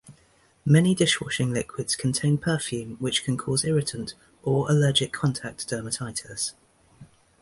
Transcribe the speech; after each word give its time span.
Many 0.65 0.95
dishwashing 0.95 1.51
liquids 1.53 1.95
contain 1.95 2.39
perfume 2.39 2.95
which 2.97 3.23
can 3.23 3.37
cause 3.37 3.63
irritant 3.63 4.15
or 4.41 4.67
allergic 4.71 5.13
contact 5.13 5.69
dermatitis. 5.69 6.53